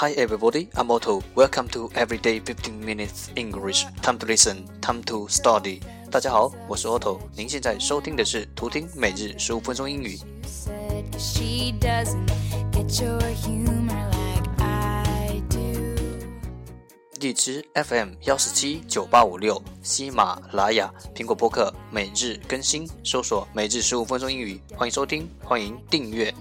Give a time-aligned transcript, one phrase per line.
[0.00, 1.24] Hi everybody, I'm Otto.
[1.34, 3.84] Welcome to Everyday 15 Minutes English.
[4.00, 5.80] Time to listen, time to study.
[6.08, 7.18] 大家好，我是 Otto。
[7.34, 10.16] 您现在收听的是图听每日十五分钟英语。
[17.18, 26.32] 荔枝 FM 幺四七九八五六，喜马拉雅、苹果播客每日更新，搜索“每日十五分钟英语”，欢迎收听，欢迎订阅。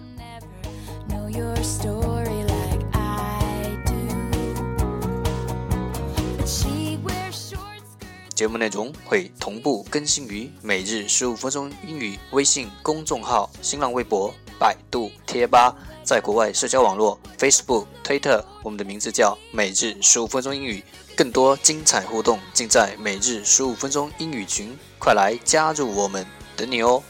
[8.38, 20.84] 节目内容会同步更新于每日十五分钟英语微信公众号、新浪微博、百度贴吧，在国外社交网络 Facebook、Twitter，我们的名字叫每日十五分钟英语。
[21.16, 26.24] 更多精彩互动尽在每日十五分钟英语群，快来加入我们，
[26.56, 27.02] 等你哦！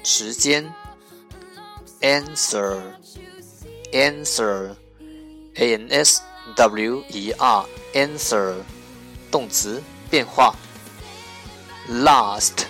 [0.04, 0.72] 时间。
[2.02, 4.76] answer，answer。
[5.59, 6.23] a n s
[6.57, 8.55] w e r answer
[9.31, 10.55] 动词变化。
[11.89, 12.67] last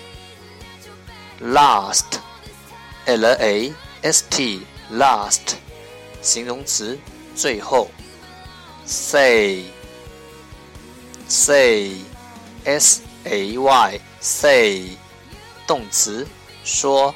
[1.40, 2.20] last
[3.06, 3.72] l a
[4.02, 4.62] s t
[4.92, 5.56] last
[6.22, 6.98] 形容词
[7.34, 7.90] 最后。
[8.86, 9.64] say
[11.28, 11.92] say
[12.64, 14.96] s a y say
[15.66, 16.26] 动词
[16.64, 17.14] 说。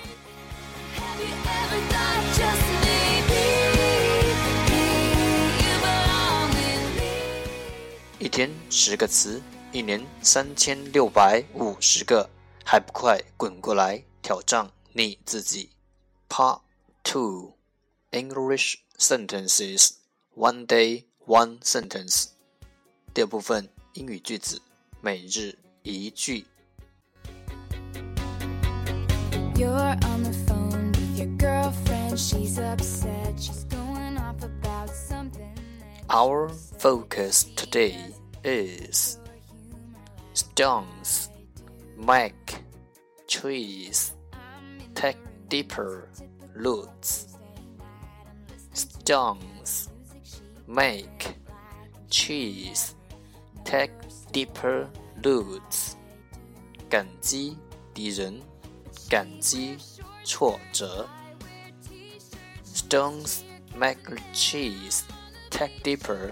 [8.22, 9.42] 一天十个词，
[9.72, 12.30] 一年三千六百五十个，
[12.66, 15.70] 还不快滚过来挑战你自己！
[16.28, 16.62] Part
[17.04, 17.54] Two
[18.12, 19.92] English Sentences
[20.36, 22.28] One Day One Sentence
[23.14, 24.62] 第二部分英语句子，
[25.02, 26.46] 每日一句。
[36.10, 36.50] Our
[36.82, 37.98] focus today
[38.44, 39.20] is
[40.34, 41.30] stones,
[41.98, 42.58] make,
[43.28, 44.14] trees,
[44.96, 46.10] take deeper
[46.54, 47.38] roots.
[48.74, 49.90] Stones,
[50.68, 51.36] make,
[52.10, 52.96] trees,
[53.64, 53.92] take
[54.32, 54.88] deeper
[55.24, 55.96] roots.
[56.90, 57.58] 感激
[57.94, 58.42] 敌人，
[59.10, 59.78] 感激
[60.24, 61.08] 挫折。
[62.64, 63.42] Stones
[63.76, 63.98] make
[64.34, 65.02] trees
[65.50, 66.32] take deeper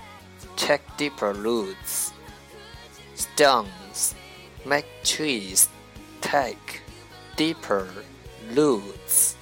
[0.56, 2.12] take deeper roots.
[3.14, 4.14] Stones
[4.64, 5.68] make trees
[6.20, 6.82] take
[7.36, 7.86] deeper
[8.54, 9.34] roots.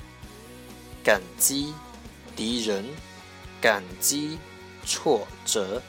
[1.02, 1.74] 感激
[2.34, 2.84] 敌人，
[3.60, 4.38] 感激
[4.84, 5.82] 挫折。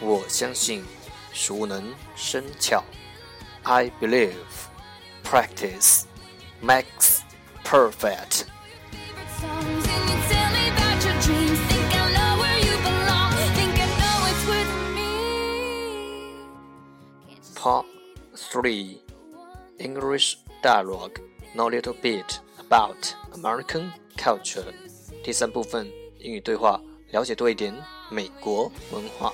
[0.00, 0.84] 我相信，
[1.32, 2.82] 熟能生巧。
[3.62, 4.32] I believe
[5.26, 6.06] practice
[6.60, 7.22] makes
[7.64, 8.46] perfect.
[17.54, 17.86] Part
[18.34, 19.00] 3
[19.78, 21.20] English dialogue
[21.54, 24.72] know a little bit about American culture.
[25.22, 25.88] 第三部分
[26.18, 26.80] 英语对话，
[27.12, 27.72] 了解多一点
[28.10, 29.32] 美国文化。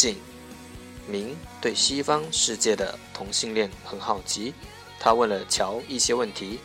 [0.00, 0.16] 景：
[1.06, 4.54] 明对西方世界的同性恋很好奇，
[4.98, 6.60] 他问了乔一些问题。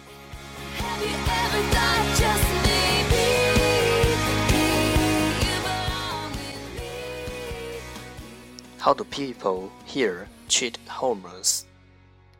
[8.79, 11.63] How do people here treat homos?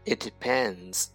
[0.06, 1.08] It depends.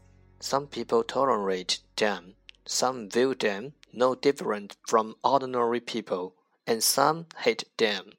[0.42, 2.34] Some people tolerate them.
[2.66, 6.32] Some view them no different from ordinary people,
[6.66, 8.12] and some hate them.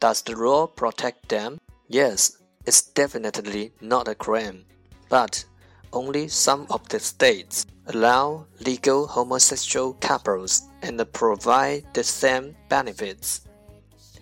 [0.00, 1.60] Does the law protect them?
[1.86, 4.64] Yes, it's definitely not a crime.
[5.10, 5.44] But
[5.92, 13.42] only some of the states allow legal homosexual couples and provide the same benefits.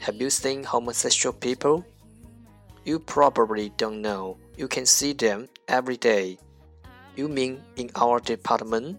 [0.01, 1.85] Have you seen homosexual people?
[2.85, 4.37] You probably don't know.
[4.57, 6.39] You can see them every day.
[7.15, 8.99] You mean in our department?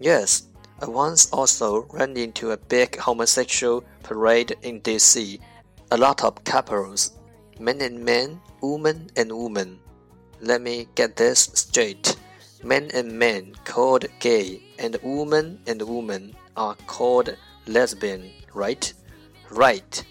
[0.00, 0.48] Yes,
[0.80, 5.38] I once also ran into a big homosexual parade in DC
[5.91, 7.11] a lot of couples,
[7.59, 9.79] men and men, woman and woman.
[10.41, 12.15] Let me get this straight.
[12.63, 17.35] Men and men called gay and woman and woman are called
[17.67, 18.93] lesbian, right?
[19.49, 20.03] Right.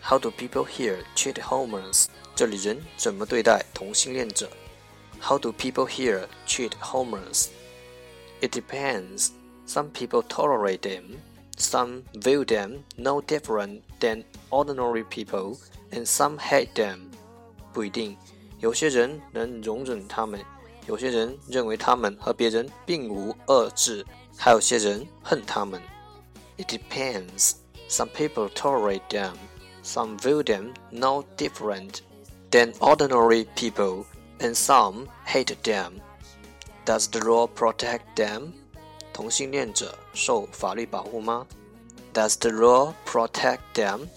[0.00, 2.08] How do people here treat homos？
[2.34, 4.48] 这里人怎么对待同性恋者
[5.22, 7.48] ？how do people here treat homos?
[8.40, 9.32] It depends.
[9.66, 11.18] Some people tolerate them,
[11.58, 15.58] some view them no different than ordinary people,
[15.90, 17.10] and some hate them.
[17.72, 18.16] 不一定，
[18.60, 20.40] 有些人能容忍他们，
[20.86, 25.82] 有些人认为他们和别人并无二致，还有些人恨他们。
[26.56, 27.52] It depends.
[27.90, 29.34] Some people tolerate them,
[29.84, 32.00] some view them no different
[32.50, 34.04] than ordinary people,
[34.42, 36.00] and some hate them.
[36.84, 38.52] Does the law protect them?
[39.12, 41.46] 同性恋者受法律保护吗？
[42.14, 44.08] Does the law protect them?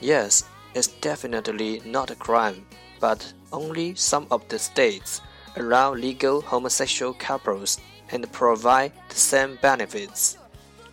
[0.00, 0.42] Yes,
[0.74, 2.62] it's definitely not a crime,
[3.00, 5.20] but only some of the states
[5.54, 7.78] allow legal homosexual couples
[8.10, 10.34] and provide the same benefits.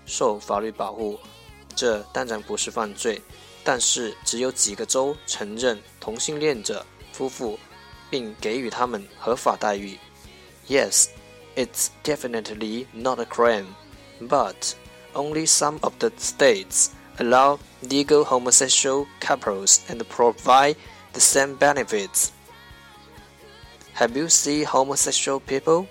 [0.05, 1.19] 受法律保护，
[1.75, 3.21] 这当然不是犯罪，
[3.63, 7.59] 但是只有几个州承认同性恋者夫妇
[8.09, 9.97] 并给予他们合法待遇。
[10.67, 11.07] Yes,
[11.55, 13.67] it's definitely not a crime,
[14.21, 14.75] but
[15.13, 20.75] only some of the states allow legal homosexual couples and provide
[21.13, 22.31] the same benefits.
[23.95, 25.87] Have you seen homosexual people?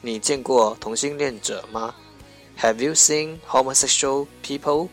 [0.00, 1.94] 你见过同性恋者吗
[2.60, 4.88] Have you seen homosexual people?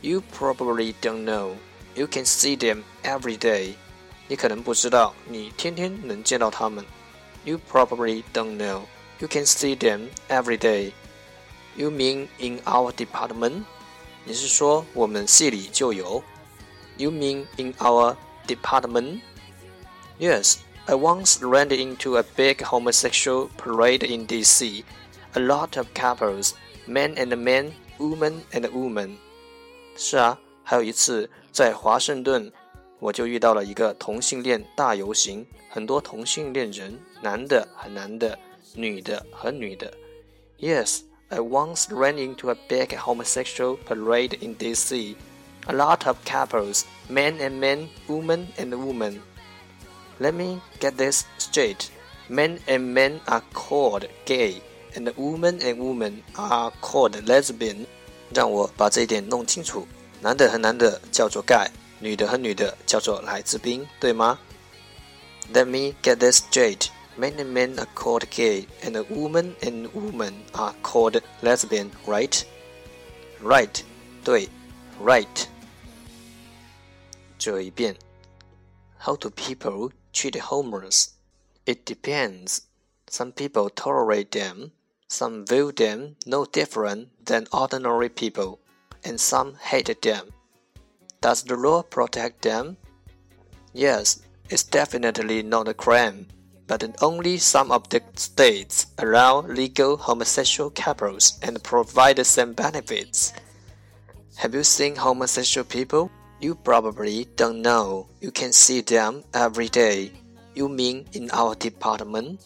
[0.00, 1.56] You probably don't know.
[1.94, 3.74] You can see them every day.
[4.28, 6.84] 你可能不知道，你天天能见到他们。
[7.44, 8.82] You probably don't know.
[9.18, 10.92] You can see them every day.
[11.76, 13.64] You mean in our department?
[14.24, 16.22] 你是说我们系里就有？
[16.96, 19.20] You mean in our department?
[20.18, 24.84] Yes, I once ran into a big homosexual parade in D.C.
[25.34, 26.52] A lot of couples,
[26.86, 29.16] men and men, women and women.
[29.96, 32.52] 是啊，还有一次在华盛顿，
[32.98, 38.38] 我就遇到了一个同性恋大游行，很多同性恋人，男的和男的，
[38.74, 39.92] 女的和女的。
[40.58, 41.00] Yes.
[41.28, 45.16] I once ran into a big homosexual parade in DC.
[45.66, 49.20] A lot of couples, men and men, women and women.
[50.18, 51.86] Let me get this straight.
[52.28, 54.60] Men and men are called gay,
[54.94, 57.86] and women and women are called lesbian.
[58.34, 59.88] 让我把这一点弄清楚。
[60.20, 61.70] 男的和男的叫做 gay，
[62.00, 64.38] 女的和女的叫做来自宾，对吗？
[65.52, 66.88] Let me get this straight.
[67.18, 72.42] Men and men are called gay, and women and women are called lesbian, right?
[73.42, 73.82] Right,
[74.24, 74.48] 对，
[74.98, 75.46] right.
[77.38, 77.96] 这一遍。
[78.98, 81.08] How do people treat homeless?
[81.66, 82.60] It depends.
[83.10, 84.70] Some people tolerate them,
[85.08, 88.60] some view them no different than ordinary people,
[89.02, 90.28] and some hate them.
[91.21, 92.77] Does the law protect them?
[93.73, 96.27] Yes, it's definitely not a crime
[96.67, 103.33] but only some of the states allow legal homosexual couples and provide the same benefits.
[104.35, 106.11] Have you seen homosexual people?
[106.39, 108.07] You probably don't know.
[108.21, 110.11] You can see them every day.
[110.53, 112.45] You mean in our department?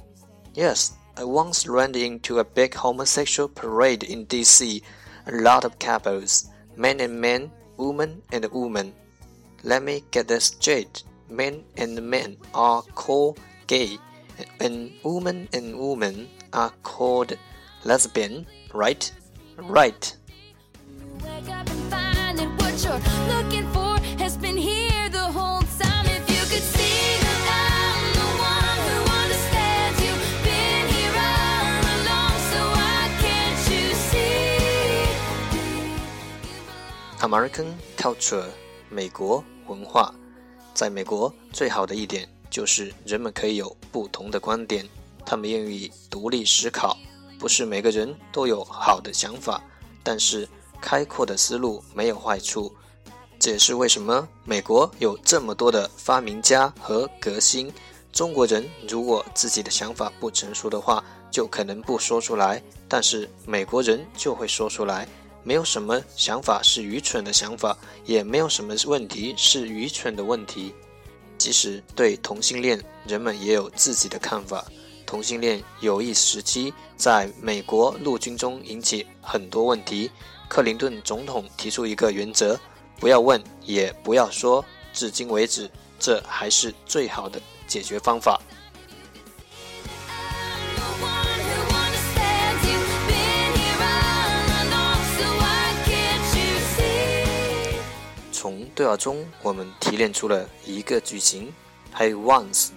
[0.54, 4.82] Yes, I once ran into a big homosexual parade in DC.
[5.28, 8.94] A lot of couples, men and men, women and woman.
[9.64, 11.04] Let me get this straight.
[11.30, 13.98] Men and men are called gay
[14.60, 17.38] and woman and woman are called
[17.84, 19.12] lesbian, right?
[19.58, 20.16] Right.
[37.22, 38.46] American culture，
[38.90, 40.12] 美国文化，
[40.74, 44.84] 在美国最好的一点就是人们可以有不同的观点，
[45.24, 46.98] 他们愿意独立思考。
[47.38, 49.64] 不是每个人都有好的想法，
[50.02, 50.50] 但是
[50.82, 52.76] 开阔的思路没有坏处。
[53.40, 57.72] 这也是为什么美国有这么多的发明家和革新。
[58.12, 65.08] 中国人如果自己的想法不成熟的话，就可能不说出来，但是美国人就会说出来。
[65.44, 70.74] 没有什么想法是愚蠢的想法，也没有什么问题是愚蠢的问题。
[71.38, 74.64] 即使对同性恋，人们也有自己的看法。
[75.06, 80.10] 同性恋有一时期在美国陆军中引起很多问题。
[80.48, 82.60] 克林顿总统提出一个原则：
[83.00, 84.64] 不要问，也不要说。
[84.94, 85.70] 至今为止，
[86.00, 88.40] 这还是最好的解决方法。
[98.82, 101.54] 对话中，我们提炼出了一个句型
[101.92, 102.70] ：I once，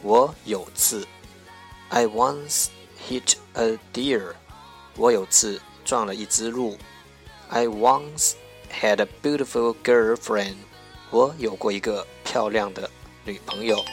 [0.00, 1.06] 我有次
[1.90, 2.68] ；I once
[3.06, 4.32] hit a deer，
[4.96, 6.78] 我有次撞了一只鹿
[7.50, 8.32] ；I once
[8.72, 10.54] had a beautiful girlfriend，
[11.10, 12.90] 我有过一个漂亮的
[13.26, 13.84] 女朋友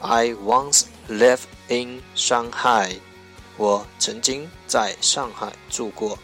[0.00, 2.96] ；I once lived in Shanghai，
[3.58, 6.18] 我曾经在上海住过。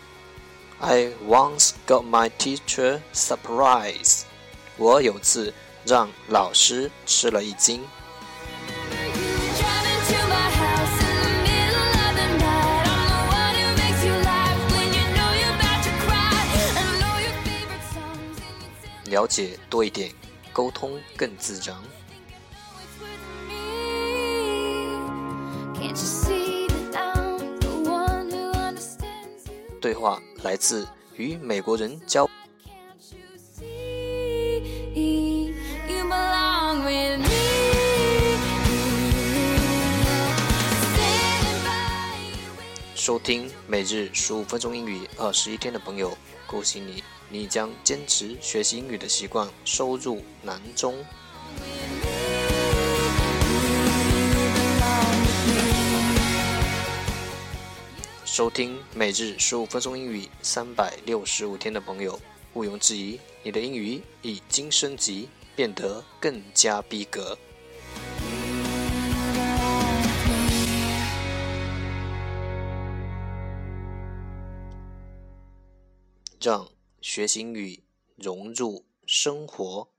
[0.78, 4.22] I once got my teacher surprise.
[4.76, 5.52] 我有次
[5.84, 7.82] 让老师吃了一惊。
[19.06, 20.10] 了解多一点，
[20.54, 21.76] 沟通更自然。
[29.78, 32.26] 对话来自与美国人交。
[42.94, 50.94] 收听每日十五分钟英语二十一天的朋友，恭喜你，你将坚持学习英语的习惯收入囊中。
[58.24, 62.18] 收听每日十五分钟英语三百六十五天的朋友，
[62.54, 67.38] 毋庸置疑，你的英语已经升级，变得更加逼格。
[76.40, 76.68] 让
[77.00, 77.84] 学习英语
[78.16, 79.91] 融入生活。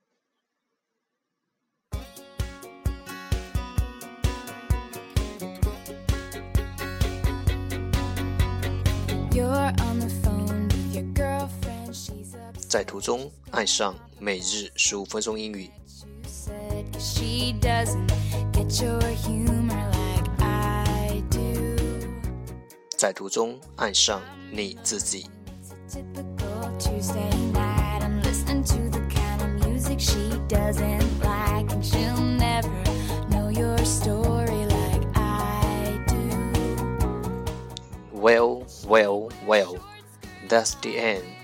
[12.74, 15.70] 在途中爱上每日十五分钟英语。
[22.98, 24.20] 在途中爱上
[24.52, 25.30] 你自己。
[38.12, 39.78] Well, well, well,
[40.50, 41.44] that's the end.